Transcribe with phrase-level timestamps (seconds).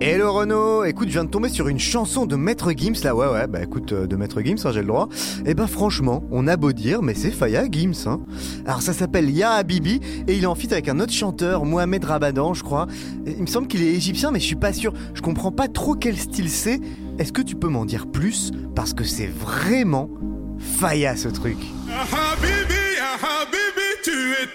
[0.00, 3.28] Hello Renaud, écoute, je viens de tomber sur une chanson de Maître Gims là, ouais
[3.28, 5.08] ouais, bah écoute, euh, de Maître Gims, hein, j'ai le droit.
[5.46, 8.20] Et bah franchement, on a beau dire, mais c'est Faya Gims, hein.
[8.66, 12.04] Alors ça s'appelle Ya Habibi, et il est en feat avec un autre chanteur, Mohamed
[12.04, 12.86] Rabadan, je crois.
[13.24, 15.94] Il me semble qu'il est égyptien, mais je suis pas sûr, je comprends pas trop
[15.94, 16.80] quel style c'est.
[17.18, 18.50] Est-ce que tu peux m'en dire plus?
[18.74, 20.10] Parce que c'est vraiment
[20.58, 21.58] Faya ce truc.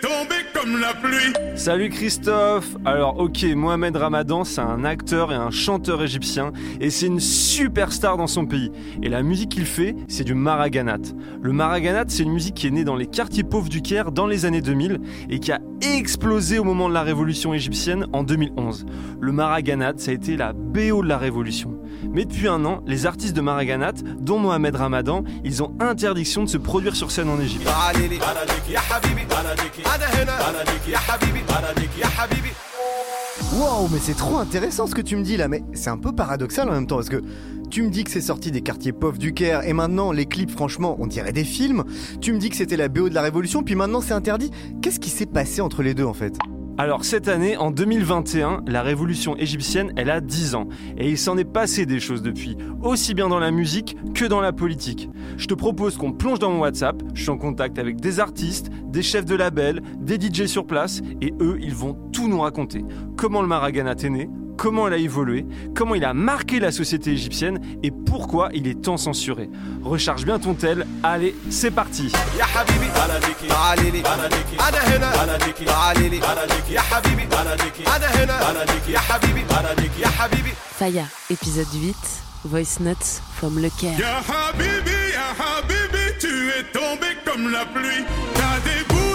[0.02, 1.34] Tombé comme la pluie.
[1.56, 7.08] Salut Christophe Alors ok, Mohamed Ramadan c'est un acteur et un chanteur égyptien et c'est
[7.08, 8.72] une superstar dans son pays.
[9.02, 11.00] Et la musique qu'il fait, c'est du maraganat.
[11.42, 14.28] Le maraganat c'est une musique qui est née dans les quartiers pauvres du Caire dans
[14.28, 18.86] les années 2000 et qui a explosé au moment de la révolution égyptienne en 2011.
[19.20, 21.79] Le maraganat ça a été la BO de la révolution.
[22.12, 26.50] Mais depuis un an, les artistes de maraganat, dont Mohamed Ramadan, ils ont interdiction de
[26.50, 27.68] se produire sur scène en Égypte.
[33.54, 36.14] Wow, mais c'est trop intéressant ce que tu me dis là, mais c'est un peu
[36.14, 37.22] paradoxal en même temps parce que
[37.70, 40.52] tu me dis que c'est sorti des quartiers pauvres du Caire et maintenant les clips,
[40.52, 41.84] franchement, on dirait des films.
[42.22, 44.52] Tu me dis que c'était la BO de la Révolution, puis maintenant c'est interdit.
[44.82, 46.36] Qu'est-ce qui s'est passé entre les deux en fait?
[46.80, 50.70] Alors cette année, en 2021, la révolution égyptienne, elle a 10 ans.
[50.98, 54.40] Et il s'en est passé des choses depuis, aussi bien dans la musique que dans
[54.40, 55.10] la politique.
[55.36, 58.70] Je te propose qu'on plonge dans mon WhatsApp, je suis en contact avec des artistes,
[58.86, 62.86] des chefs de label, des DJ sur place, et eux, ils vont tout nous raconter.
[63.18, 64.30] Comment le Maraganat est né,
[64.60, 68.82] comment il a évolué, comment il a marqué la société égyptienne et pourquoi il est
[68.82, 69.50] tant censuré.
[69.82, 72.12] Recharge bien ton tel, allez, c'est parti.
[80.78, 81.96] Faya, épisode 8,
[82.46, 83.98] Voice Notes from Le Caire.
[86.20, 89.09] Tu es tombé comme la pluie, t'as des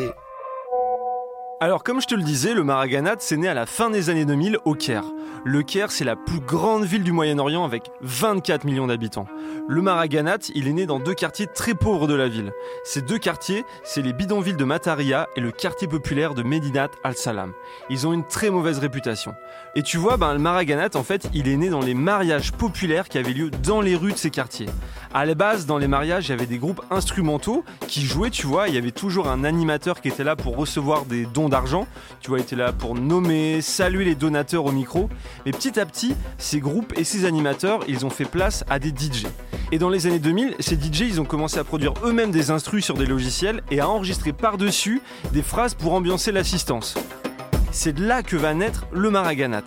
[1.63, 4.25] Alors comme je te le disais, le Maraganat c'est né à la fin des années
[4.25, 5.05] 2000 au Caire.
[5.45, 9.29] Le Caire c'est la plus grande ville du Moyen-Orient avec 24 millions d'habitants.
[9.69, 12.53] Le Maraganat il est né dans deux quartiers très pauvres de la ville.
[12.83, 17.53] Ces deux quartiers c'est les bidonvilles de Mataria et le quartier populaire de Medinat al-Salam.
[17.91, 19.37] Ils ont une très mauvaise réputation.
[19.77, 23.09] Et tu vois, ben, le Maraganat en fait il est né dans les mariages populaires
[23.09, 24.69] qui avaient lieu dans les rues de ces quartiers.
[25.15, 28.47] À la base, dans les mariages, il y avait des groupes instrumentaux qui jouaient, tu
[28.47, 31.51] vois, il y avait toujours un animateur qui était là pour recevoir des dons
[32.21, 35.11] tu vois, était là pour nommer, saluer les donateurs au micro.
[35.45, 38.89] Mais petit à petit, ces groupes et ces animateurs, ils ont fait place à des
[38.89, 39.27] DJ.
[39.71, 42.85] Et dans les années 2000, ces DJ, ils ont commencé à produire eux-mêmes des instrus
[42.85, 45.03] sur des logiciels et à enregistrer par-dessus
[45.33, 46.95] des phrases pour ambiancer l'assistance.
[47.71, 49.65] C'est de là que va naître le Maraganat.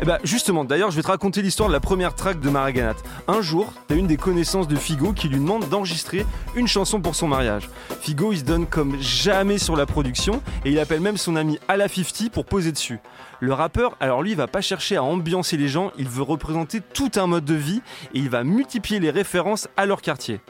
[0.00, 2.96] Eh bah justement, d'ailleurs, je vais te raconter l'histoire de la première track de Maraganat.
[3.28, 7.14] Un jour, t'as une des connaissances de Figo qui lui demande d'enregistrer une chanson pour
[7.14, 7.70] son mariage.
[8.00, 11.58] Figo, il se donne comme jamais sur la production et il appelle même son ami
[11.68, 12.98] Ala 50 pour poser dessus.
[13.40, 16.80] Le rappeur, alors lui, il va pas chercher à ambiancer les gens, il veut représenter
[16.80, 17.80] tout un mode de vie
[18.14, 20.40] et il va multiplier les références à leur quartier.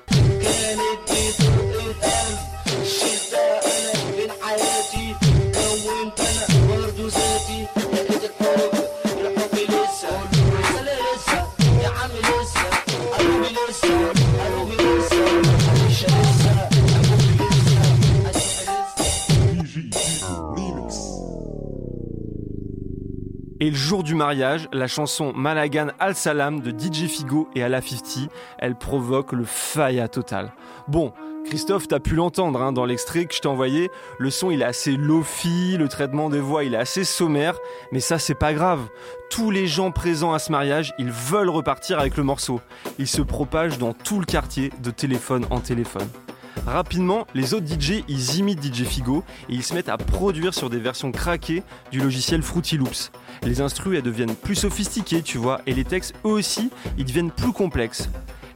[23.65, 27.81] Et le jour du mariage, la chanson Malagan Al Salam de DJ Figo et Ala
[27.81, 28.29] 50,
[28.59, 30.53] elle provoque le faya total.
[30.87, 31.15] Bon,
[31.47, 33.91] Christophe, t'as pu l'entendre hein, dans l'extrait que je t'ai envoyé.
[34.19, 37.57] Le son, il est assez lofi, le traitement des voix, il est assez sommaire,
[37.91, 38.83] mais ça, c'est pas grave.
[39.31, 42.61] Tous les gens présents à ce mariage, ils veulent repartir avec le morceau.
[42.99, 46.11] Il se propage dans tout le quartier, de téléphone en téléphone.
[46.67, 50.71] Rapidement, les autres DJ, ils imitent DJ Figo et ils se mettent à produire sur
[50.71, 53.11] des versions craquées du logiciel Fruity Loops.
[53.43, 57.31] Les instrus, elles deviennent plus sophistiquées, tu vois, et les textes, eux aussi, ils deviennent
[57.31, 58.09] plus complexes.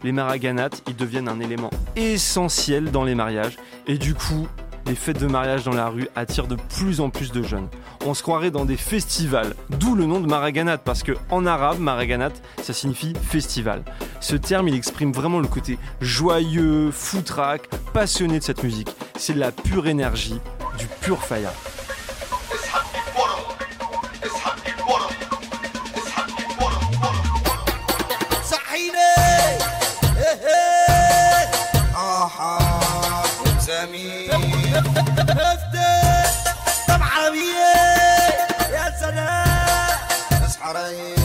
[0.04, 3.56] Les maraganates, ils deviennent un élément essentiel dans les mariages,
[3.86, 4.48] et du coup,
[4.87, 7.67] les fêtes de mariage dans la rue attirent de plus en plus de jeunes.
[8.05, 11.79] On se croirait dans des festivals, d'où le nom de Maraganat, parce que en arabe,
[11.79, 13.83] Maraganat, ça signifie festival.
[14.19, 18.93] Ce terme, il exprime vraiment le côté joyeux, foutraque, passionné de cette musique.
[19.15, 20.39] C'est de la pure énergie,
[20.77, 21.53] du pur faya.
[33.83, 34.26] صحيني
[36.88, 37.28] طبعا
[38.72, 39.98] يا سلام.
[40.46, 41.17] اسحرين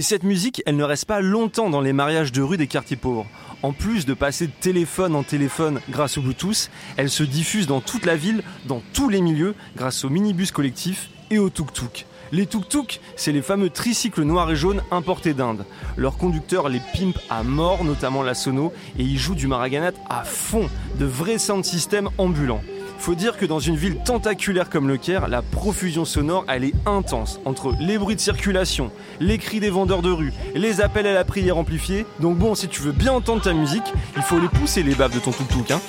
[0.00, 2.96] Mais cette musique, elle ne reste pas longtemps dans les mariages de rue des quartiers
[2.96, 3.26] pauvres.
[3.62, 7.82] En plus de passer de téléphone en téléphone grâce au Bluetooth, elle se diffuse dans
[7.82, 12.06] toute la ville, dans tous les milieux, grâce aux minibus collectifs et aux tuk-tuk.
[12.32, 15.66] Les tuk-tuk, c'est les fameux tricycles noirs et jaunes importés d'Inde.
[15.98, 20.24] Leurs conducteurs les pimpent à mort, notamment la sono, et ils jouent du maraganat à
[20.24, 22.62] fond, de vrais sound systems ambulants.
[23.00, 26.74] Faut dire que dans une ville tentaculaire comme le Caire, la profusion sonore, elle est
[26.84, 27.40] intense.
[27.46, 31.24] Entre les bruits de circulation, les cris des vendeurs de rue, les appels à la
[31.24, 32.04] prière amplifiés.
[32.20, 35.14] Donc bon, si tu veux bien entendre ta musique, il faut les pousser les baves
[35.14, 35.80] de ton tuk-tuk, hein.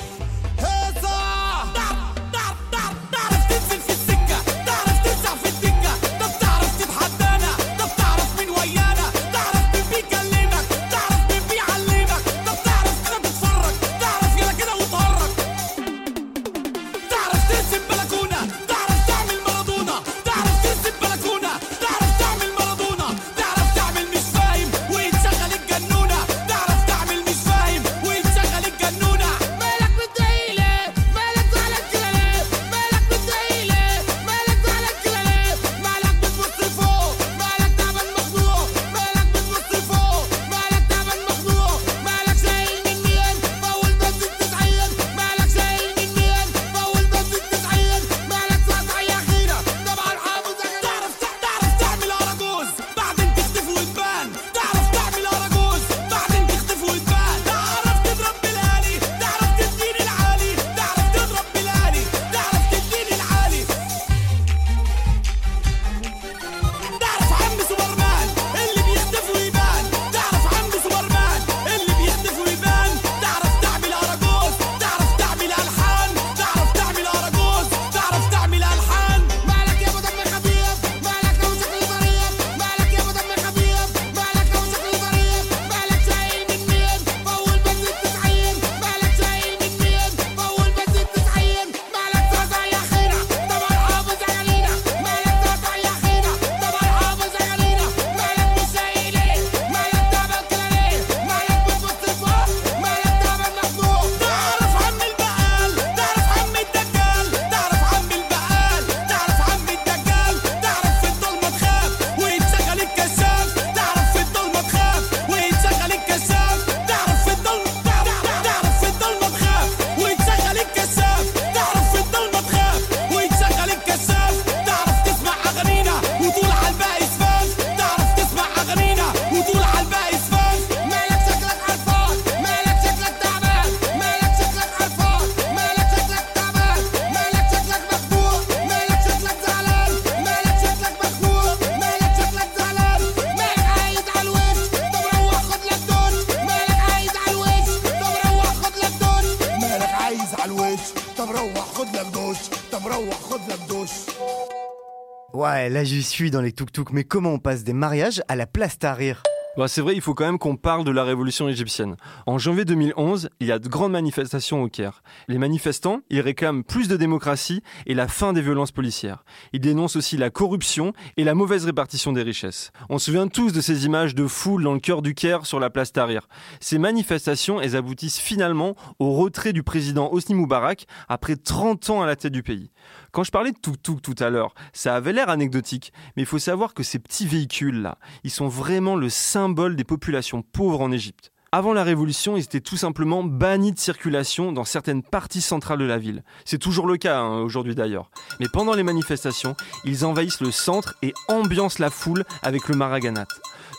[156.29, 159.23] Dans les tuk-tuk, mais comment on passe des mariages à la place Tahrir
[159.57, 161.95] Bah, c'est vrai, il faut quand même qu'on parle de la révolution égyptienne.
[162.25, 165.01] En janvier 2011, il y a de grandes manifestations au Caire.
[165.27, 169.23] Les manifestants, ils réclament plus de démocratie et la fin des violences policières.
[169.51, 172.71] Ils dénoncent aussi la corruption et la mauvaise répartition des richesses.
[172.89, 175.59] On se souvient tous de ces images de foule dans le cœur du Caire sur
[175.59, 176.27] la place Tahrir.
[176.59, 182.05] Ces manifestations, elles aboutissent finalement au retrait du président Hosni Moubarak après 30 ans à
[182.05, 182.69] la tête du pays.
[183.11, 186.39] Quand je parlais de tuk-tuk tout à l'heure, ça avait l'air anecdotique, mais il faut
[186.39, 190.91] savoir que ces petits véhicules-là, ils sont vraiment le symbole symbole des populations pauvres en
[190.91, 191.31] Égypte.
[191.51, 195.85] Avant la Révolution, ils étaient tout simplement bannis de circulation dans certaines parties centrales de
[195.85, 196.23] la ville.
[196.45, 198.11] C'est toujours le cas hein, aujourd'hui d'ailleurs.
[198.39, 203.25] Mais pendant les manifestations, ils envahissent le centre et ambiancent la foule avec le maraganat.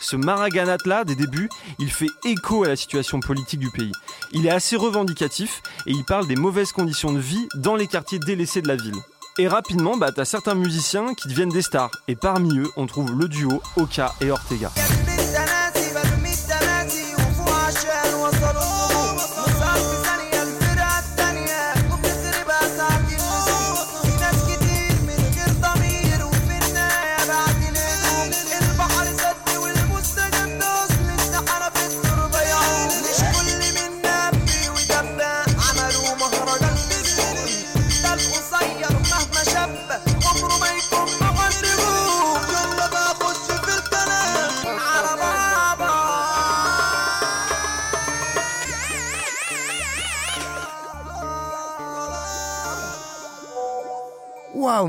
[0.01, 1.49] Ce maraganat-là, des débuts,
[1.79, 3.93] il fait écho à la situation politique du pays.
[4.33, 8.19] Il est assez revendicatif et il parle des mauvaises conditions de vie dans les quartiers
[8.19, 9.01] délaissés de la ville.
[9.39, 11.91] Et rapidement, bah, t'as certains musiciens qui deviennent des stars.
[12.07, 14.71] Et parmi eux, on trouve le duo Oka et Ortega.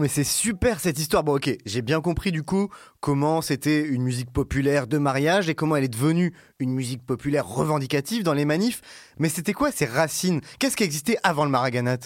[0.03, 1.24] Mais c'est super cette histoire.
[1.24, 2.67] Bon, ok, j'ai bien compris du coup
[3.00, 7.48] comment c'était une musique populaire de mariage et comment elle est devenue une musique populaire
[7.48, 8.81] revendicative dans les manifs.
[9.17, 10.41] Mais c'était quoi ces racines?
[10.60, 12.00] Qu'est-ce qui existait avant le maraganat?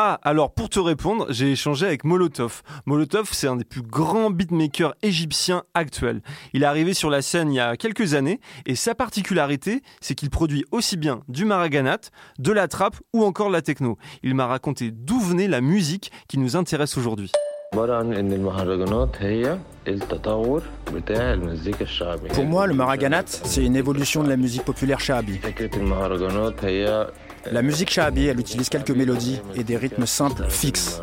[0.00, 2.62] Ah, alors pour te répondre, j'ai échangé avec Molotov.
[2.86, 6.22] Molotov, c'est un des plus grands beatmakers égyptiens actuels.
[6.52, 10.14] Il est arrivé sur la scène il y a quelques années et sa particularité, c'est
[10.14, 11.98] qu'il produit aussi bien du maraganat,
[12.38, 13.98] de la trappe ou encore de la techno.
[14.22, 17.32] Il m'a raconté d'où venait la musique qui nous intéresse aujourd'hui.
[17.74, 19.58] عبارة عن إن المهرجانات هي
[19.88, 20.62] التطور
[20.94, 25.38] بتاع المزيكا الشعبية Pour moi, le maraganat, c'est une évolution de la musique populaire shahabi.
[25.42, 27.08] فكرة المهرجانات هي
[27.52, 31.00] La musique shahabi, elle utilise quelques mélodies et des rythmes simples, fixes.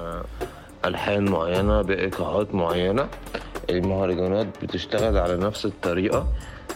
[0.85, 3.07] ألحان معينة بإيقاعات معينة
[3.69, 6.27] المهرجانات بتشتغل على نفس الطريقة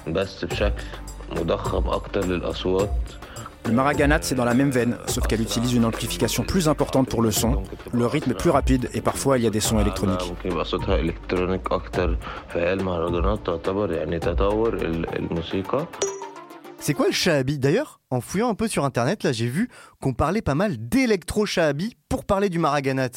[0.08, 0.84] بس بشكل
[1.32, 2.90] مضخم أكتر للأصوات
[3.66, 7.22] Le maraganat, c'est dans la même veine, sauf qu'elle utilise une amplification plus importante pour
[7.22, 10.34] le son, le rythme est plus rapide et parfois il y a des sons électroniques.
[16.82, 19.70] C'est quoi le shahabi D'ailleurs, en fouillant un peu sur internet, là j'ai vu
[20.02, 23.10] qu'on parlait pas mal d'électro-shahabi pour parler du maraganat.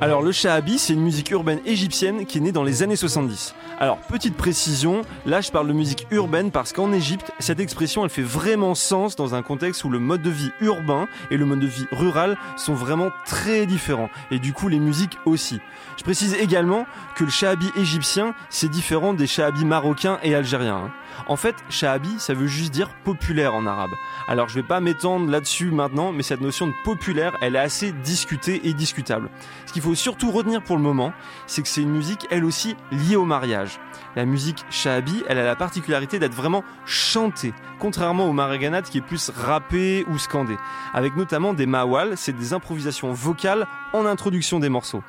[0.00, 3.54] Alors le shahabi, c'est une musique urbaine égyptienne qui est née dans les années 70.
[3.78, 8.10] Alors petite précision, là je parle de musique urbaine parce qu'en Égypte, cette expression elle
[8.10, 11.60] fait vraiment sens dans un contexte où le mode de vie urbain et le mode
[11.60, 15.60] de vie rural sont vraiment très différents et du coup les musiques aussi.
[15.96, 16.84] Je précise également
[17.16, 20.84] que le shahabi égyptien c'est différent des shahabis marocains et algériens.
[20.86, 20.90] hein.
[21.26, 23.92] En fait, shahabi, ça veut juste dire populaire en arabe.
[24.28, 27.92] Alors je vais pas m'étendre là-dessus maintenant, mais cette notion de populaire, elle est assez
[27.92, 29.28] discutée et discutable.
[29.66, 31.12] Ce qu'il faut surtout retenir pour le moment,
[31.46, 33.80] c'est que c'est une musique, elle aussi, liée au mariage.
[34.14, 39.02] La musique shahabi, elle a la particularité d'être vraiment chantée, contrairement au maraganat qui est
[39.02, 40.56] plus rappé ou scandé,
[40.94, 45.02] avec notamment des mawal, c'est des improvisations vocales en introduction des morceaux.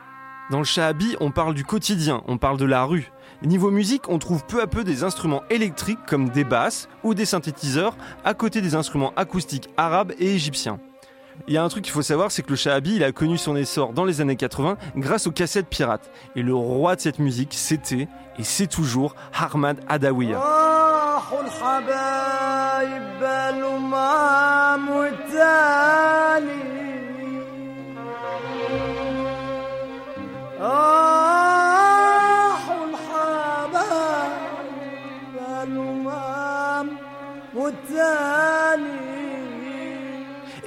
[0.49, 3.11] Dans le shahabi, on parle du quotidien, on parle de la rue.
[3.43, 7.25] Niveau musique, on trouve peu à peu des instruments électriques comme des basses ou des
[7.25, 10.79] synthétiseurs à côté des instruments acoustiques arabes et égyptiens.
[11.47, 13.57] Il y a un truc qu'il faut savoir, c'est que le shahabi, a connu son
[13.57, 16.09] essor dans les années 80 grâce aux cassettes pirates.
[16.35, 18.07] Et le roi de cette musique, c'était
[18.39, 20.41] et c'est toujours Ahmad Adawiya.
[30.61, 34.31] آه، راح الحباب
[35.63, 36.87] الأمم
[37.55, 39.06] والتالي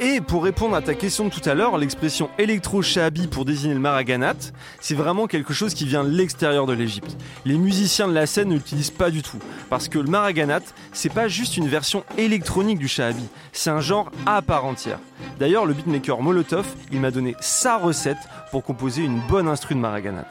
[0.02, 3.80] Et pour répondre à ta question de tout à l'heure, l'expression électro-shahabi pour désigner le
[3.80, 4.33] maraganat,
[4.80, 7.19] c'est vraiment quelque chose qui vient de l'extérieur de l'Égypte.
[7.45, 9.37] Les musiciens de la scène ne l'utilisent pas du tout,
[9.69, 10.62] parce que le maraganat,
[10.95, 15.00] c'est pas juste une version électronique du shahabi, c'est un genre à part entière.
[15.38, 18.16] D'ailleurs, le beatmaker Molotov, il m'a donné sa recette
[18.52, 20.26] pour composer une bonne instru de maraganat.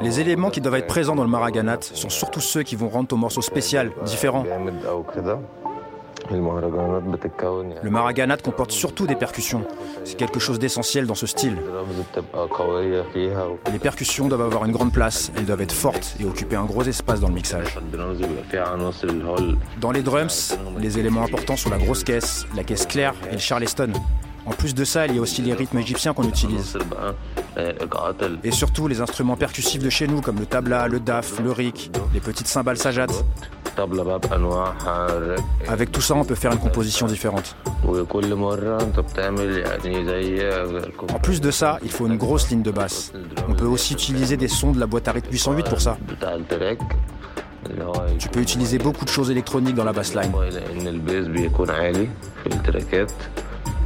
[0.00, 3.08] Les éléments qui doivent être présents dans le maraganat sont surtout ceux qui vont rendre
[3.08, 4.44] ton morceau spécial, différent.
[6.30, 9.62] Le maraganat comporte surtout des percussions.
[10.04, 11.56] C'est quelque chose d'essentiel dans ce style.
[13.72, 16.82] Les percussions doivent avoir une grande place, elles doivent être fortes et occuper un gros
[16.82, 17.78] espace dans le mixage.
[19.80, 23.38] Dans les drums, les éléments importants sont la grosse caisse, la caisse claire et le
[23.38, 23.92] charleston.
[24.48, 26.78] En plus de ça, il y a aussi les rythmes égyptiens qu'on utilise.
[28.42, 31.90] Et surtout les instruments percussifs de chez nous, comme le tabla, le daf, le rik,
[32.14, 33.06] les petites cymbales sajat.
[35.68, 37.56] Avec tout ça, on peut faire une composition différente.
[41.12, 43.12] En plus de ça, il faut une grosse ligne de basse.
[43.48, 45.98] On peut aussi utiliser des sons de la boîte à rythme 808 pour ça.
[48.18, 50.32] Tu peux utiliser beaucoup de choses électroniques dans la bassline.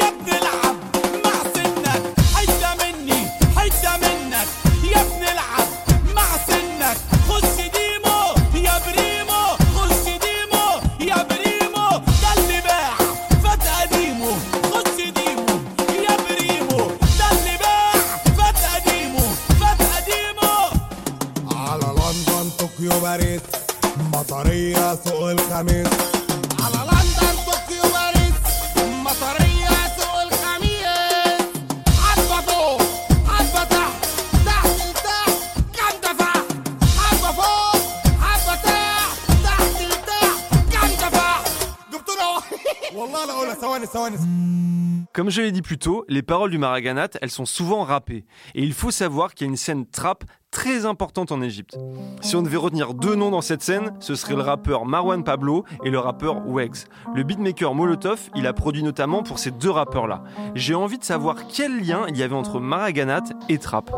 [45.71, 48.25] Plus tôt, les paroles du Maraganat, elles sont souvent rappées.
[48.55, 51.77] Et il faut savoir qu'il y a une scène trap très importante en Égypte.
[52.19, 55.63] Si on devait retenir deux noms dans cette scène, ce serait le rappeur Marwan Pablo
[55.85, 56.89] et le rappeur Wegs.
[57.15, 60.25] Le beatmaker Molotov, il a produit notamment pour ces deux rappeurs-là.
[60.55, 63.91] J'ai envie de savoir quel lien il y avait entre Maraganat et trap.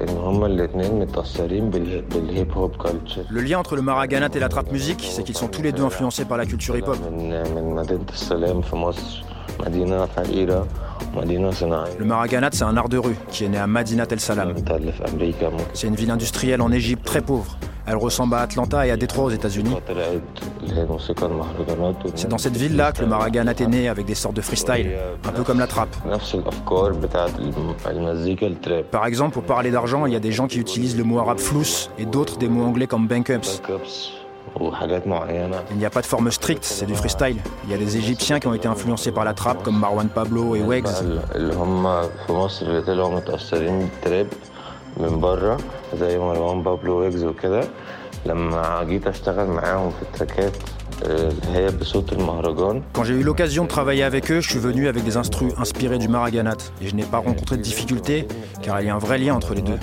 [0.00, 3.24] يمكن اللي ما بين المهرجانات والتراب ميوزك ان هما الاتنين متأثرين بال- بالهيب هوب كالتشر
[3.30, 5.84] Le lien entre le maraganat et la trap musique, c'est qu'ils sont tous les deux
[5.84, 6.98] influencés par la culture hip-hop.
[7.12, 9.24] من من مدينة السلام في مصر
[9.66, 10.66] مدينة فقيرة
[11.16, 14.20] مدينة صناعية Le maraganat, c'est un art de rue qui est né à Madinat El
[14.20, 14.48] Salam.
[14.48, 17.56] انت اللي في امريكا ممكن C'est une ville industrielle en Égypte très pauvre.
[17.89, 19.75] Elle ressemble à Atlanta et à Détroit aux États-Unis.
[22.15, 24.91] C'est dans cette ville-là que le maraganat est né avec des sortes de freestyle,
[25.25, 25.95] un peu comme la trappe.
[28.91, 31.39] Par exemple, pour parler d'argent, il y a des gens qui utilisent le mot arabe
[31.39, 33.61] flous et d'autres des mots anglais comme bankups.
[35.71, 37.37] Il n'y a pas de forme stricte, c'est du freestyle.
[37.65, 40.55] Il y a des Égyptiens qui ont été influencés par la trappe, comme Marwan Pablo
[40.55, 40.85] et Wags.
[44.88, 45.58] بقى اللي هم في مصر اللي طلعوا متأثرين بالتراب من بره
[46.00, 47.64] زي مروان بابلو ويجز وكده
[48.26, 50.52] لما جيت اشتغل معاهم في التراكات
[51.04, 54.58] آه، اللي هي بصوت المهرجان Quand j'ai eu l'occasion de travailler avec eux, je suis
[54.58, 56.56] venu avec des instrus inspirés du maraganat.
[56.80, 58.28] Et je n'ai pas rencontré de difficultés,
[58.62, 59.78] car il y a un vrai lien entre les deux.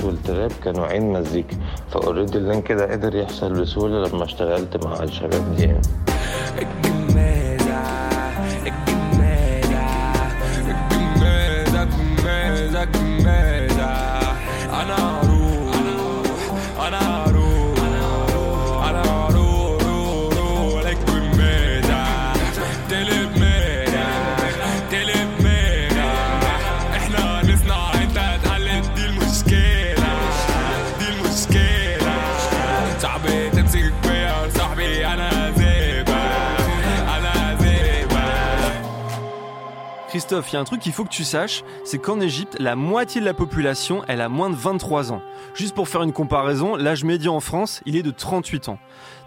[40.27, 42.75] Christophe, il y a un truc qu'il faut que tu saches, c'est qu'en Égypte, la
[42.75, 45.23] moitié de la population, elle a moins de 23 ans.
[45.55, 48.81] Juste pour faire une comparaison, l'âge médian en France, il est de 38 ans.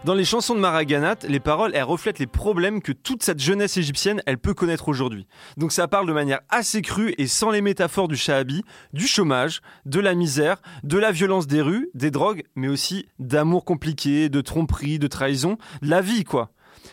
[0.04, 3.78] Dans les chansons de Maraganat, les paroles, elles reflètent les problèmes que toute cette jeunesse
[3.78, 5.26] égyptienne, elle peut connaître aujourd'hui.
[5.56, 9.62] Donc ça parle de manière assez crue et sans les métaphores du shahabi, du chômage,
[9.86, 14.42] de la misère, de la violence des rues, des drogues, mais aussi d'amour compliqué, de
[14.42, 16.52] tromperie, de trahison, de la vie quoi.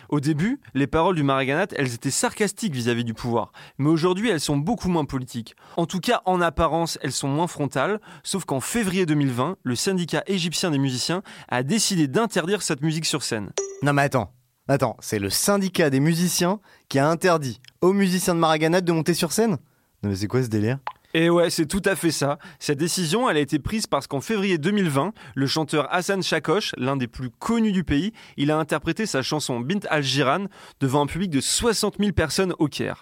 [0.09, 4.41] Au début, les paroles du Maraganat, elles étaient sarcastiques vis-à-vis du pouvoir, mais aujourd'hui elles
[4.41, 5.57] sont beaucoup moins politiques.
[5.77, 10.23] En tout cas, en apparence, elles sont moins frontales, sauf qu'en février 2020, le syndicat
[10.27, 13.51] égyptien des musiciens a décidé d'interdire cette musique sur scène.
[13.83, 14.33] Non mais attends,
[14.69, 19.15] attends, c'est le syndicat des musiciens qui a interdit aux musiciens de Maraganat de monter
[19.15, 19.59] sur scène?
[20.03, 20.79] Non mais c'est quoi ce délire?
[21.19, 22.39] Et ouais, c'est tout à fait ça.
[22.59, 26.95] Cette décision, elle a été prise parce qu'en février 2020, le chanteur Hassan Chakosh, l'un
[26.95, 30.45] des plus connus du pays, il a interprété sa chanson Bint al-Jiran
[30.79, 33.01] devant un public de 60 000 personnes au Caire.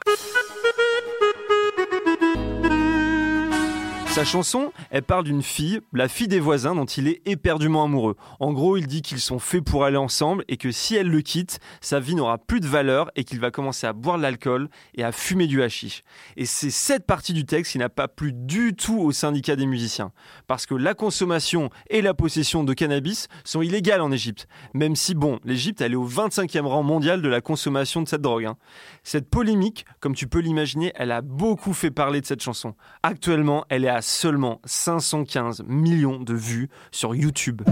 [4.15, 8.15] Sa chanson, elle parle d'une fille, la fille des voisins dont il est éperdument amoureux.
[8.39, 11.21] En gros, il dit qu'ils sont faits pour aller ensemble et que si elle le
[11.21, 14.69] quitte, sa vie n'aura plus de valeur et qu'il va commencer à boire de l'alcool
[14.95, 16.05] et à fumer du hashish.
[16.37, 19.67] Et c'est cette partie du texte qui n'a pas plu du tout au syndicat des
[19.67, 20.13] musiciens.
[20.47, 24.47] Parce que la consommation et la possession de cannabis sont illégales en Égypte.
[24.75, 28.23] Même si, bon, l'Égypte, elle est au 25e rang mondial de la consommation de cette
[28.23, 28.45] drogue.
[28.45, 28.57] hein.
[29.03, 32.77] Cette polémique, comme tu peux l'imaginer, elle a beaucoup fait parler de cette chanson.
[33.03, 37.63] Actuellement, elle est à seulement 515 millions de vues sur YouTube.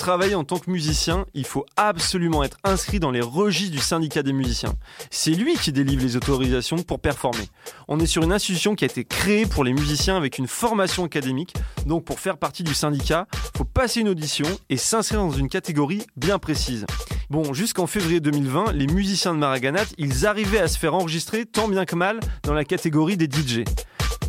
[0.00, 4.22] Travailler en tant que musicien, il faut absolument être inscrit dans les registres du syndicat
[4.22, 4.72] des musiciens.
[5.10, 7.48] C'est lui qui délivre les autorisations pour performer.
[7.86, 11.04] On est sur une institution qui a été créée pour les musiciens avec une formation
[11.04, 11.52] académique.
[11.84, 16.02] Donc pour faire partie du syndicat, faut passer une audition et s'inscrire dans une catégorie
[16.16, 16.86] bien précise.
[17.28, 21.68] Bon, jusqu'en février 2020, les musiciens de Maraganat, ils arrivaient à se faire enregistrer tant
[21.68, 23.64] bien que mal dans la catégorie des DJ.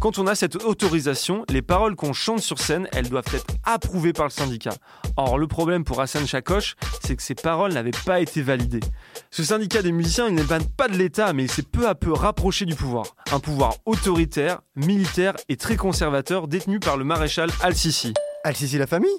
[0.01, 4.13] Quand on a cette autorisation, les paroles qu'on chante sur scène, elles doivent être approuvées
[4.13, 4.73] par le syndicat.
[5.15, 8.79] Or, le problème pour Hassan Chakosh, c'est que ces paroles n'avaient pas été validées.
[9.29, 12.11] Ce syndicat des musiciens, il n'émane pas de l'État, mais il s'est peu à peu
[12.11, 13.15] rapproché du pouvoir.
[13.31, 18.15] Un pouvoir autoritaire, militaire et très conservateur détenu par le maréchal Al-Sisi.
[18.43, 19.11] Al-Sisi la famille?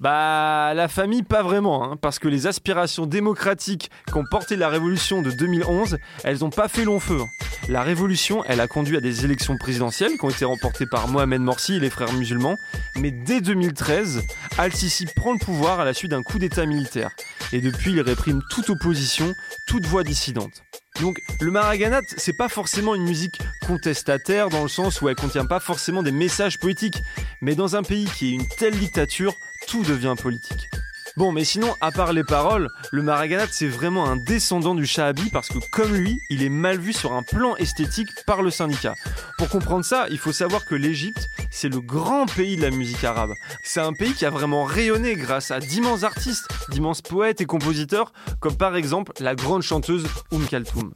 [0.00, 5.22] Bah, la famille, pas vraiment, hein, parce que les aspirations démocratiques qu'ont porté la révolution
[5.22, 7.18] de 2011, elles n'ont pas fait long feu.
[7.20, 7.26] hein.
[7.68, 11.42] La révolution, elle a conduit à des élections présidentielles qui ont été remportées par Mohamed
[11.42, 12.56] Morsi et les frères musulmans,
[12.96, 14.22] mais dès 2013,
[14.56, 17.10] Al-Sisi prend le pouvoir à la suite d'un coup d'état militaire.
[17.52, 19.32] Et depuis, il réprime toute opposition,
[19.66, 20.62] toute voix dissidente.
[21.00, 25.46] Donc le maraganat, c'est pas forcément une musique contestataire dans le sens où elle contient
[25.46, 27.00] pas forcément des messages politiques,
[27.40, 29.32] mais dans un pays qui est une telle dictature,
[29.68, 30.70] tout devient politique.
[31.16, 35.30] Bon, mais sinon, à part les paroles, le Maraganat c'est vraiment un descendant du Shahabi
[35.30, 38.94] parce que comme lui, il est mal vu sur un plan esthétique par le syndicat.
[39.36, 43.04] Pour comprendre ça, il faut savoir que l'Égypte, c'est le grand pays de la musique
[43.04, 43.32] arabe.
[43.62, 48.12] C'est un pays qui a vraiment rayonné grâce à d'immenses artistes, d'immenses poètes et compositeurs,
[48.40, 50.92] comme par exemple la grande chanteuse Oum Kalthoum.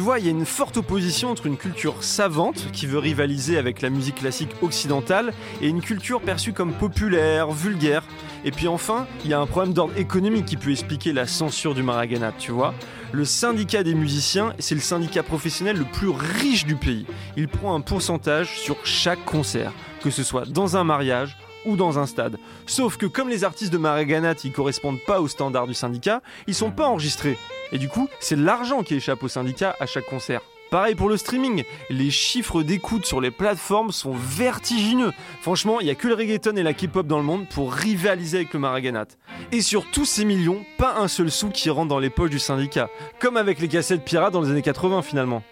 [0.00, 3.58] Tu vois, il y a une forte opposition entre une culture savante, qui veut rivaliser
[3.58, 8.02] avec la musique classique occidentale, et une culture perçue comme populaire, vulgaire.
[8.46, 11.74] Et puis enfin, il y a un problème d'ordre économique qui peut expliquer la censure
[11.74, 12.72] du Maraganat, tu vois.
[13.12, 17.04] Le syndicat des musiciens, c'est le syndicat professionnel le plus riche du pays.
[17.36, 21.98] Il prend un pourcentage sur chaque concert, que ce soit dans un mariage ou dans
[21.98, 22.38] un stade.
[22.66, 26.54] Sauf que comme les artistes de Maraganat, ils correspondent pas aux standards du syndicat, ils
[26.54, 27.38] sont pas enregistrés.
[27.72, 30.40] Et du coup, c'est l'argent qui échappe au syndicat à chaque concert.
[30.70, 35.10] Pareil pour le streaming, les chiffres d'écoute sur les plateformes sont vertigineux.
[35.40, 38.36] Franchement, il n'y a que le reggaeton et la K-pop dans le monde pour rivaliser
[38.38, 39.06] avec le Maraganat.
[39.50, 42.38] Et sur tous ces millions, pas un seul sou qui rentre dans les poches du
[42.38, 42.88] syndicat.
[43.18, 45.42] Comme avec les cassettes pirates dans les années 80 finalement.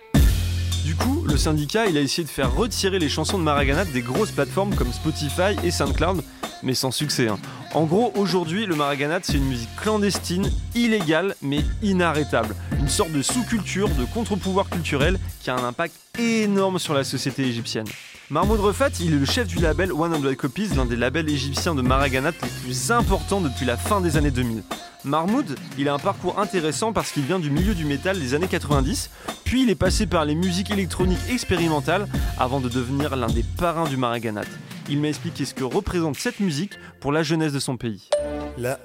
[0.88, 4.30] Du coup, le syndicat, a essayé de faire retirer les chansons de Maraganat des grosses
[4.30, 6.22] plateformes comme Spotify et SoundCloud,
[6.62, 7.28] mais sans succès.
[7.28, 7.38] hein.
[7.74, 12.56] En gros, aujourd'hui, le Maraganat, c'est une musique clandestine, illégale, mais inarrêtable.
[12.80, 17.42] Une sorte de sous-culture, de contre-pouvoir culturel qui a un impact énorme sur la société
[17.42, 17.86] égyptienne.
[18.30, 21.82] Mahmoud Refat, il est le chef du label 100 Copies, l'un des labels égyptiens de
[21.82, 24.62] Maraganat les plus importants depuis la fin des années 2000.
[25.08, 28.46] Mahmoud, il a un parcours intéressant parce qu'il vient du milieu du métal des années
[28.46, 29.10] 90,
[29.44, 32.06] puis il est passé par les musiques électroniques expérimentales
[32.38, 34.42] avant de devenir l'un des parrains du Maraganat.
[34.88, 38.08] Il m'a expliqué ce que représente cette musique pour la jeunesse de son pays.
[38.56, 38.78] La,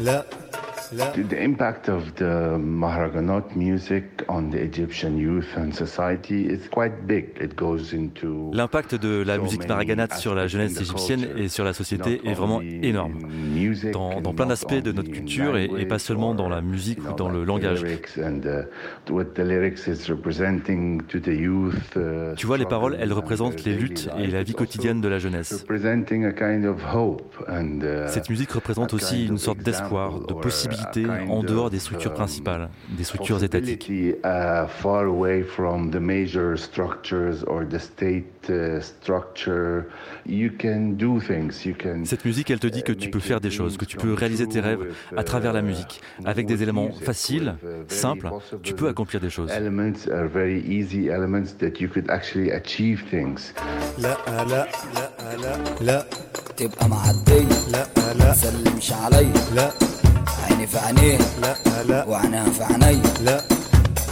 [0.00, 0.26] la,
[8.52, 12.60] L'impact de la musique mahraganate sur la jeunesse égyptienne et sur la société est vraiment
[12.62, 13.18] énorme.
[13.92, 17.44] Dans, plein d'aspects de notre culture et, pas seulement dans la musique ou dans le
[17.44, 17.84] langage.
[22.36, 25.66] Tu vois, les paroles, elles représentent les luttes et la vie quotidienne de la jeunesse.
[28.06, 32.68] Cette musique représente aussi une sorte d'espoir, de possibilité activité en dehors des structures principales,
[32.90, 33.90] des structures étatiques.
[42.04, 44.46] Cette musique, elle te dit que tu peux faire des choses, que tu peux réaliser
[44.46, 46.00] tes rêves à travers la musique.
[46.24, 47.54] Avec des éléments faciles,
[47.88, 48.30] simples,
[48.62, 49.50] tu peux accomplir des choses.
[53.98, 54.66] لا لا.
[59.54, 59.97] لا.
[60.50, 61.56] عيني في عينيه لا
[61.88, 62.04] لا.
[62.04, 63.44] وعينها في عينيا لا.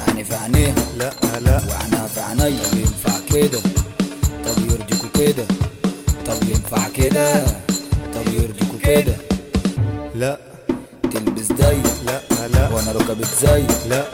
[0.09, 1.62] عيني في عينيه لا لا.
[1.68, 3.61] وعينها في عينيا طب ينفع كده؟
[4.44, 5.46] طب يرضيكوا كده؟
[6.26, 7.44] طب ينفع كده؟
[8.14, 9.16] طب يرضيكوا كده؟
[10.14, 10.38] لا.
[11.12, 12.68] تلبس ضيق لا لا.
[12.68, 13.62] وأنا ركبت زي.
[13.88, 14.05] لا.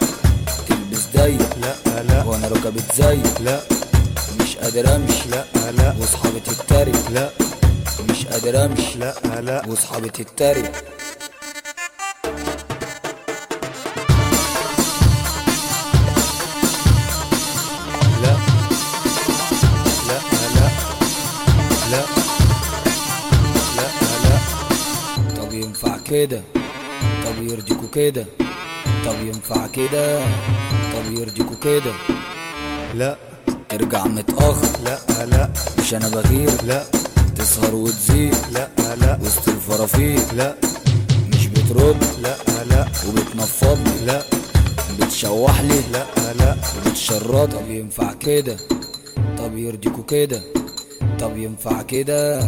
[0.69, 2.25] تلبس ضيق لا لا.
[2.25, 3.19] وأنا ركبت زي.
[3.41, 3.61] لا.
[4.41, 5.29] مش قادر امشي.
[5.31, 5.95] لا لا.
[6.01, 7.11] واصحابي تتريق.
[7.11, 7.31] لا.
[8.11, 8.99] مش قادر امشي.
[8.99, 9.63] لا لا.
[9.69, 10.73] واصحابي تتريق.
[26.23, 26.43] كده
[27.25, 28.27] طب يرضيكوا كده
[29.05, 30.21] طب ينفع كده
[30.95, 31.93] طب يرضيكوا كده
[32.95, 33.17] لا.
[33.69, 34.69] ترجع متأخر.
[34.85, 35.51] لا لا.
[35.79, 36.63] مش أنا بغير.
[36.65, 36.85] لا.
[37.37, 38.35] تسهر وتزيد.
[38.53, 38.69] لا
[39.01, 39.19] لا.
[39.23, 40.21] وسط الفرافير.
[40.37, 40.55] لا.
[41.35, 42.05] مش بترد.
[42.23, 42.37] لا
[42.71, 42.87] لا.
[43.09, 44.23] وبتنفضني لا.
[45.01, 45.81] بتشوح لي.
[45.93, 46.07] لا
[46.39, 46.57] لا.
[46.87, 48.57] وبتشرط طب ينفع كده
[49.39, 50.43] طب يرضيكوا كده
[51.21, 52.41] طب ينفع كده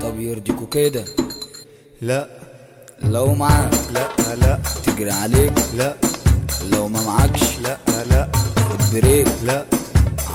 [0.00, 1.04] طب يرضيكوا كده
[2.02, 2.45] لا.
[3.02, 4.58] لو معاك لا لا.
[4.86, 5.52] تجري عليك.
[5.76, 5.94] لا.
[6.72, 7.58] لو ما معكش.
[7.62, 7.78] لا
[8.10, 8.28] لا.
[8.56, 9.64] خد بريك لا.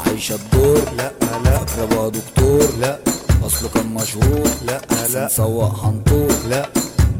[0.05, 1.11] عايشة الدور لا
[1.45, 1.57] لا.
[1.65, 2.67] فاكرة بقى دكتور.
[2.79, 2.99] لا.
[3.45, 4.47] أصله كان مشهور.
[4.65, 4.81] لا
[5.13, 5.27] لا.
[5.27, 6.69] سواق حنطور لا.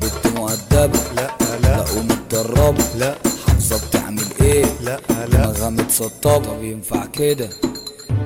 [0.01, 0.99] بنت مؤدبة.
[1.15, 1.60] لا لا.
[1.62, 3.15] لا ومتدربة لا.
[3.47, 5.25] حافظة بتعمل إيه؟ لا لا.
[5.25, 6.38] دماغها متسطبة.
[6.38, 7.49] طب ينفع كده؟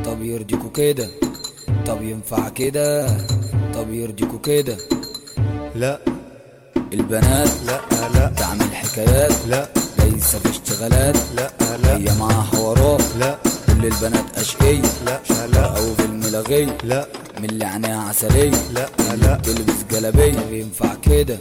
[0.06, 1.08] طب يرضيكوا كده؟
[1.88, 3.08] طب ينفع كده؟
[3.74, 4.78] طب يرضيكوا كده؟
[5.76, 6.00] لا.
[6.94, 7.82] البنات لا
[8.16, 8.34] لا.
[8.38, 9.70] تعمل حكايات لا.
[10.00, 11.52] ليس في اشتغالات لا
[11.84, 11.98] لا.
[11.98, 13.38] هي معاها حوارات لا.
[13.68, 15.22] كل البنات اشقية لا
[15.54, 15.66] لا.
[15.78, 17.08] أو في الملغية لا.
[17.40, 19.36] من اللي عينيها عسلية لا لا.
[19.38, 21.38] بتلبس جلابية طب ينفع كده؟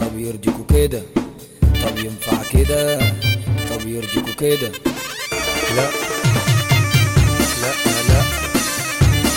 [0.00, 1.02] طب يرضيكوا كده؟
[1.62, 2.98] طب ينفع كده؟
[3.70, 4.68] طب يرضيكوا كده؟
[5.76, 5.86] لا
[7.62, 7.72] لا.
[7.72, 7.72] لا
[8.08, 8.22] لا.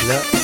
[0.08, 0.37] لا.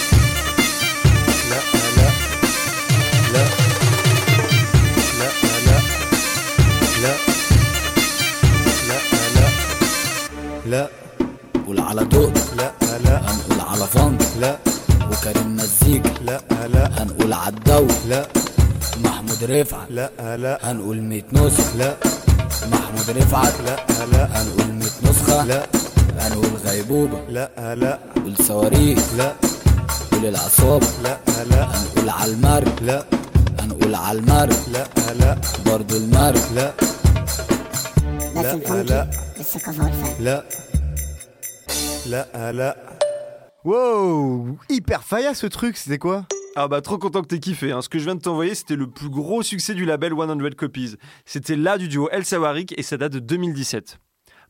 [19.44, 19.92] محمود رفعت.
[19.92, 20.60] لا لا.
[20.72, 21.78] هنقول 100 نسخة.
[21.78, 21.96] لا.
[22.72, 23.62] محمود رفعت.
[23.62, 23.76] لا
[24.12, 24.42] لا.
[24.42, 25.46] هنقول 100 نسخة.
[25.46, 25.68] لا.
[26.20, 27.20] هنقول غيبوبة.
[27.30, 28.00] لا لا.
[28.16, 29.00] قول صواريخ.
[29.18, 29.34] لا.
[30.12, 30.88] قول العصابة.
[31.04, 31.18] لا
[31.50, 31.64] لا.
[31.66, 32.84] هنقول عالمرج.
[32.84, 33.04] لا.
[33.60, 34.56] هنقول عالمرج.
[34.72, 34.84] لا
[35.20, 35.38] لا.
[35.66, 36.42] برضو المرج.
[36.56, 36.74] لا.
[38.36, 39.04] لا لا
[40.20, 40.44] لا.
[42.06, 42.76] لا لا.
[43.66, 46.26] Wow Hyper faya ce truc, c'était quoi?
[46.56, 47.72] Ah bah trop content que t'aies kiffé.
[47.72, 47.82] hein.
[47.82, 50.96] Ce que je viens de t'envoyer, c'était le plus gros succès du label 100 Copies.
[51.26, 53.98] C'était là du duo El Sawarik et ça date de 2017.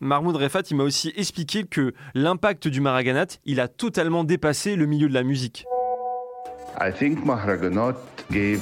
[0.02, 4.86] Mahmoud Refat, il m'a aussi expliqué que l'impact du Maraganat, il a totalement dépassé le
[4.86, 5.66] milieu de la musique.
[6.82, 7.94] I think Maharaganot
[8.32, 8.62] gave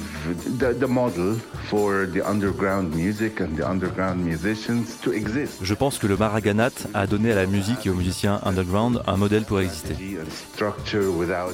[0.58, 1.36] the, the model
[1.68, 5.58] for the underground music and the underground musicians to exist.
[5.62, 9.16] Je pense que le Maraganat a donné à la musique et aux musiciens underground un
[9.16, 9.94] modèle pour exister.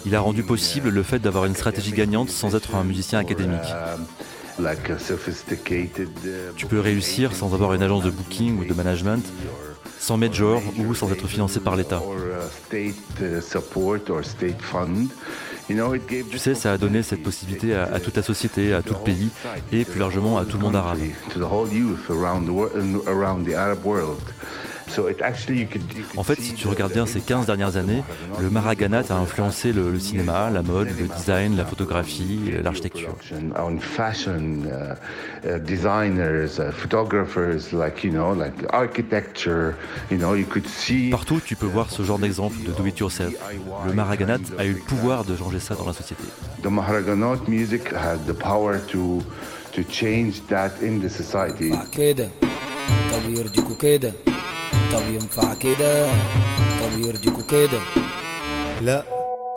[0.05, 3.59] Il a rendu possible le fait d'avoir une stratégie gagnante sans être un musicien académique.
[4.59, 4.77] um, uh,
[6.57, 9.25] Tu peux réussir sans avoir une agence de booking ou de management,
[9.99, 12.03] sans major ou sans être financé par l'État.
[15.69, 19.29] Tu sais, ça a donné cette possibilité à toute la société, à tout le pays
[19.73, 20.99] et plus largement à tout le monde arabe.
[25.11, 25.23] It
[26.17, 28.03] En fait, si tu regardes bien ces 15 dernières années,
[28.41, 33.09] le Maraganat a influencé le, le cinéma, la mode, le design, la photographie, l'architecture.
[33.09, 34.95] production on fashion uh,
[35.45, 39.75] uh, designers, uh, photographers, like you know, like architecture.
[40.11, 41.11] You know, you could see.
[41.11, 43.35] Partout, tu peux voir ce genre d'exemple de do-it-yourself.
[43.87, 46.23] Le Maraganat a eu le pouvoir de changer ça dans la société.
[46.63, 49.23] The Maharaganot music had the power to
[49.73, 51.73] to change that in the society.
[54.88, 56.08] كده طب يرضيكوا كده طب ينفع كده
[56.82, 57.80] طب يرضيكوا كده
[58.82, 59.06] Là,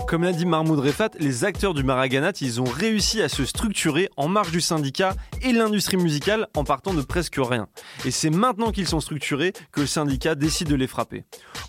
[0.07, 4.09] Comme l'a dit Mahmoud Refat, les acteurs du Maraganat, ils ont réussi à se structurer
[4.16, 7.66] en marge du syndicat et l'industrie musicale en partant de presque rien.
[8.05, 11.25] Et c'est maintenant qu'ils sont structurés que le syndicat décide de les frapper.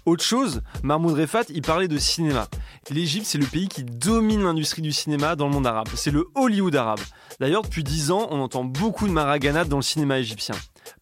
[0.05, 2.47] Autre chose, Mahmoud Refat, il parlait de cinéma.
[2.91, 5.87] L'Égypte, c'est le pays qui domine l'industrie du cinéma dans le monde arabe.
[5.95, 7.01] C'est le Hollywood arabe.
[7.39, 10.53] D'ailleurs, depuis 10 ans, on entend beaucoup de Maraganat dans le cinéma égyptien.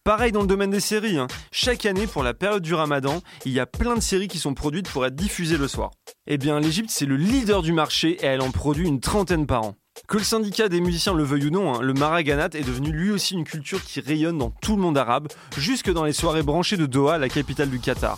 [0.03, 1.17] Pareil dans le domaine des séries.
[1.17, 1.27] hein.
[1.51, 4.53] Chaque année, pour la période du ramadan, il y a plein de séries qui sont
[4.53, 5.91] produites pour être diffusées le soir.
[6.27, 9.63] Eh bien, l'Égypte, c'est le leader du marché et elle en produit une trentaine par
[9.63, 9.75] an.
[10.07, 13.11] Que le syndicat des musiciens le veuille ou non, hein, le Maraganat est devenu lui
[13.11, 15.27] aussi une culture qui rayonne dans tout le monde arabe,
[15.57, 18.17] jusque dans les soirées branchées de Doha, la capitale du Qatar.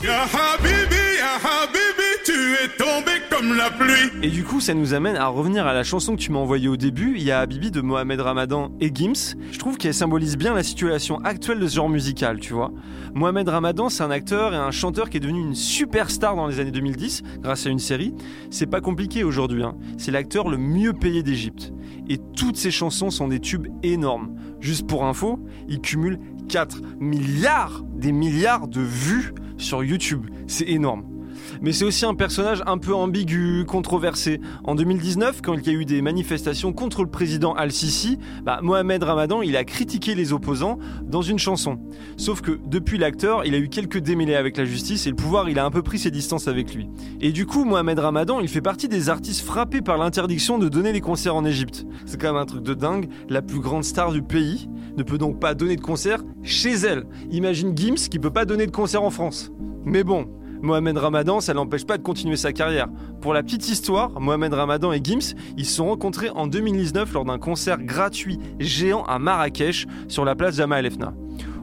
[4.21, 6.67] Et du coup, ça nous amène à revenir à la chanson que tu m'as envoyée
[6.67, 9.36] au début, Il y a Habibi de Mohamed Ramadan et Gims.
[9.52, 12.71] Je trouve qu'elle symbolise bien la situation actuelle de ce genre musical, tu vois.
[13.13, 16.60] Mohamed Ramadan, c'est un acteur et un chanteur qui est devenu une superstar dans les
[16.60, 18.13] années 2010 grâce à une série.
[18.49, 19.76] C'est pas compliqué aujourd'hui, hein.
[19.97, 21.73] c'est l'acteur le mieux payé d'Égypte.
[22.10, 24.36] Et toutes ses chansons sont des tubes énormes.
[24.60, 30.28] Juste pour info, il cumule 4 milliards, des milliards de vues sur YouTube.
[30.47, 31.12] C'est énorme.
[31.62, 34.39] Mais c'est aussi un personnage un peu ambigu, controversé.
[34.63, 39.03] En 2019, quand il y a eu des manifestations contre le président Al-Sisi, bah, Mohamed
[39.03, 41.79] Ramadan, il a critiqué les opposants dans une chanson.
[42.17, 45.49] Sauf que depuis l'acteur, il a eu quelques démêlés avec la justice et le pouvoir,
[45.49, 46.89] il a un peu pris ses distances avec lui.
[47.21, 50.93] Et du coup, Mohamed Ramadan, il fait partie des artistes frappés par l'interdiction de donner
[50.93, 51.86] des concerts en Égypte.
[52.06, 53.10] C'est quand même un truc de dingue.
[53.29, 57.06] La plus grande star du pays ne peut donc pas donner de concert chez elle.
[57.32, 59.51] Imagine Gims qui peut pas donner de concert en France.
[59.86, 60.27] Mais bon,
[60.63, 62.88] Mohamed Ramadan, ça n'empêche pas de continuer sa carrière.
[63.19, 67.26] Pour la petite histoire, Mohamed Ramadan et Gims, ils se sont rencontrés en 2019 lors
[67.26, 70.93] d'un concert gratuit géant à Marrakech sur la place Jamal El.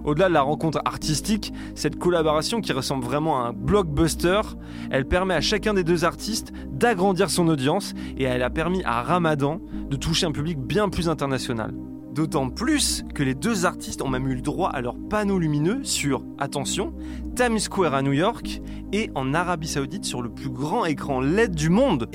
[0.04, 4.42] Au-delà de la rencontre artistique, cette collaboration qui ressemble vraiment à un blockbuster,
[4.90, 9.02] elle permet à chacun des deux artistes d'agrandir son audience et elle a permis à
[9.02, 11.72] Ramadan de toucher un public bien plus international.
[12.12, 15.84] D'autant plus que les deux artistes ont même eu le droit à leurs panneaux lumineux
[15.84, 16.92] sur, attention,
[17.36, 18.60] Times Square à New York
[18.92, 22.08] et en Arabie Saoudite sur le plus grand écran LED du monde.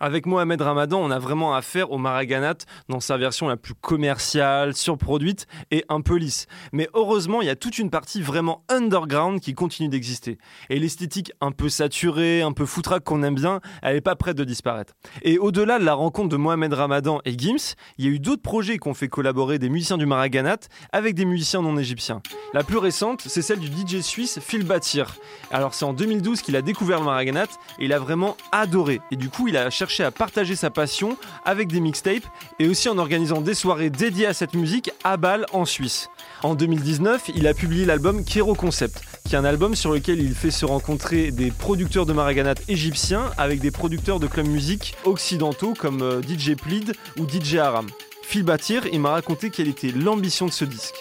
[0.00, 2.56] Avec Mohamed Ramadan, on a vraiment affaire au Maraganat
[2.88, 6.46] dans sa version la plus commerciale, surproduite et un peu lisse.
[6.72, 10.38] Mais heureusement, il y a toute une partie vraiment underground qui continue d'exister.
[10.70, 14.36] Et l'esthétique un peu saturée, un peu foutraque qu'on aime bien, elle n'est pas prête
[14.36, 14.94] de disparaître.
[15.22, 18.42] Et au-delà de la rencontre de Mohamed Ramadan et Gims, il y a eu d'autres
[18.42, 20.58] projets qui ont fait collaborer des musiciens du Maraganat
[20.92, 22.20] avec des musiciens non égyptiens.
[22.52, 25.16] La plus récente, c'est celle du DJ suisse Phil Batir.
[25.50, 27.44] Alors c'est en 2012 qu'il a découvert le Maraganat
[27.78, 29.00] et il a vraiment adoré.
[29.10, 29.70] Et du coup, il a
[30.00, 32.24] à partager sa passion avec des mixtapes
[32.58, 36.08] et aussi en organisant des soirées dédiées à cette musique à Bâle en Suisse.
[36.42, 40.34] En 2019, il a publié l'album Kero Concept, qui est un album sur lequel il
[40.34, 45.74] fait se rencontrer des producteurs de Maraganat égyptiens avec des producteurs de club musique occidentaux
[45.78, 47.86] comme euh, DJ Plead ou DJ Aram.
[48.22, 50.96] Phil Batir, il m'a raconté quelle était l'ambition de ce disque.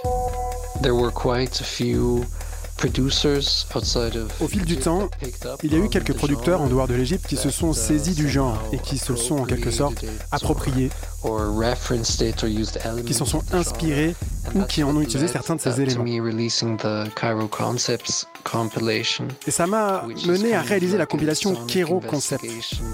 [4.41, 5.09] Au fil du temps,
[5.63, 8.29] il y a eu quelques producteurs en dehors de l'Égypte qui se sont saisis du
[8.29, 10.89] genre et qui se le sont en quelque sorte appropriés,
[11.23, 14.15] or referenced it or used elements qui s'en sont inspirés
[14.55, 16.03] ou qui en ont utilisé certains de ces éléments.
[17.15, 17.49] Cairo.
[19.47, 22.45] Et ça m'a mené à réaliser la compilation Kero Concept.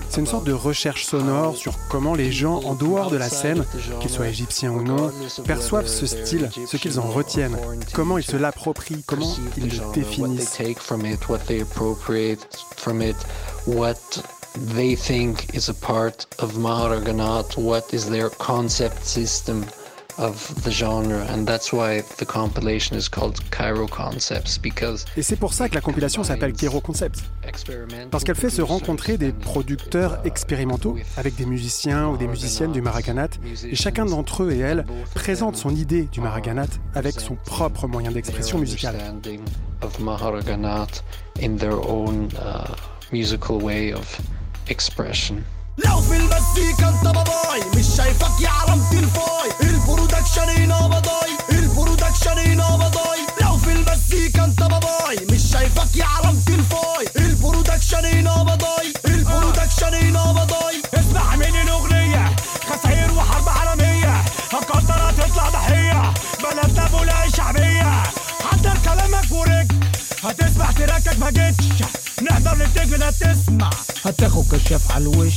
[0.10, 3.66] C'est une sorte de recherche sonore sur comment les gens en dehors de la scène,
[4.00, 5.12] qu'ils soient égyptiens ou non,
[5.46, 7.58] perçoivent ce style, ce qu'ils en retiennent,
[7.94, 12.44] comment ils se l'approprient, comment ils What they take from it, what they appropriate
[12.76, 13.16] from it,
[13.66, 14.00] what
[14.56, 19.66] they think is a part of Maharaganat, what is their concept system
[20.18, 25.36] of the genre, and that's why the compilation is called Cairo Concepts because Et c'est
[25.36, 27.20] pour ça que la compilation s'appelle Kero Concept.
[28.12, 32.82] Parce qu'elle fait se rencontrer des producteurs expérimentaux avec des musiciens ou des musiciennes du
[32.82, 33.30] Maraganat,
[33.64, 34.86] et chacun d'entre eux et elle
[35.16, 38.96] présente son idée du Maraganat avec son propre moyen d'expression musicale.
[38.96, 39.42] understanding
[39.82, 41.02] of Maharaganat
[41.42, 42.76] in their own uh,
[43.12, 44.20] musical way of
[44.68, 45.44] expression.
[45.86, 52.76] لو في المزيكا انت باباي مش شايفك يا علامة الفاي البرودكشن هنا بضاي البرودكشن هنا
[52.76, 53.20] بضاي.
[53.42, 60.32] لو في المزيكا انت باباي مش شايفك يا علامة الفاي البرودكشن هنا بضاي البرودكشن هنا
[60.32, 60.82] بضاي.
[60.94, 62.36] اسمع مني الأغنية
[62.70, 64.24] خسائر وحرب عالمية.
[64.54, 66.14] هتقدر هتطلع ضحية
[66.44, 68.04] بلدنا بولاقي شعبية.
[68.52, 69.68] حضر كلامك ورجل
[70.24, 71.89] هتسمع تراكك ما جيتش.
[72.49, 73.71] نحضر نفتكر تسمع
[74.05, 75.35] هتاخد كشاف على الوش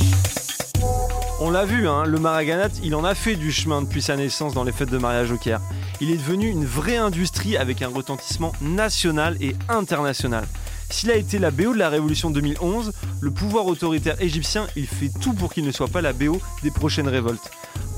[1.40, 4.54] On l'a vu, hein, le Maraganat, il en a fait du chemin depuis sa naissance
[4.54, 5.60] dans les fêtes de mariage au Caire.
[6.00, 10.44] Il est devenu une vraie industrie avec un retentissement national et international.
[10.90, 15.10] S'il a été la BO de la révolution 2011, le pouvoir autoritaire égyptien, il fait
[15.20, 17.50] tout pour qu'il ne soit pas la BO des prochaines révoltes.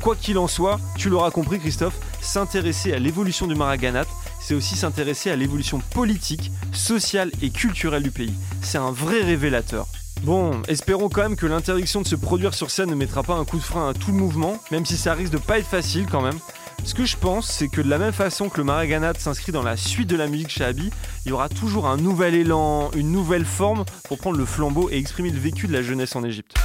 [0.02, 4.04] Quoi qu'il en soit, tu l'auras compris Christophe, s'intéresser à l'évolution du Maraganat,
[4.45, 8.33] c'est aussi s'intéresser à l'évolution politique, sociale et culturelle du pays.
[8.61, 9.87] C'est un vrai révélateur.
[10.21, 13.43] Bon, espérons quand même que l'interdiction de se produire sur scène ne mettra pas un
[13.43, 16.05] coup de frein à tout le mouvement, même si ça risque de pas être facile
[16.05, 16.37] quand même.
[16.83, 19.63] Ce que je pense, c'est que de la même façon que le Maraganat s'inscrit dans
[19.63, 20.91] la suite de la musique shahabi,
[21.25, 24.97] il y aura toujours un nouvel élan, une nouvelle forme pour prendre le flambeau et
[24.97, 26.55] exprimer le vécu de la jeunesse en Égypte.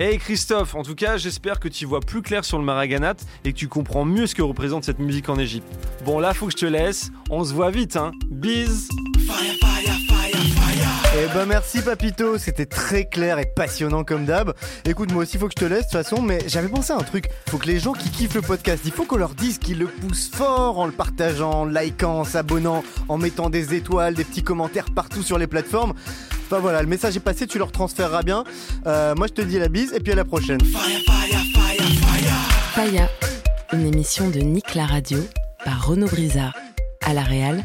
[0.00, 3.52] Hey Christophe, en tout cas, j'espère que tu vois plus clair sur le Maraganat et
[3.52, 5.66] que tu comprends mieux ce que représente cette musique en Égypte.
[6.04, 7.10] Bon, là, faut que je te laisse.
[7.30, 8.12] On se voit vite, hein.
[8.30, 8.88] Bis
[11.16, 14.52] Eh ben merci Papito, c'était très clair et passionnant comme d'hab.
[14.84, 16.96] Écoute, moi aussi faut que je te laisse de toute façon, mais j'avais pensé à
[16.96, 17.30] un truc.
[17.48, 19.86] Faut que les gens qui kiffent le podcast, il faut qu'on leur dise qu'ils le
[19.86, 24.42] poussent fort en le partageant, en likant, en s'abonnant, en mettant des étoiles, des petits
[24.42, 25.94] commentaires partout sur les plateformes.
[26.46, 28.44] Enfin voilà, le message est passé, tu leur transféreras bien.
[28.86, 30.60] Euh, moi je te dis la bise et puis à la prochaine.
[32.74, 33.08] Faya,
[33.72, 35.18] une émission de Nick la radio
[35.64, 36.54] par Renaud Brizard.
[37.06, 37.64] À la réal,